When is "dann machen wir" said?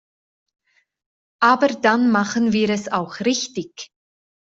1.67-2.71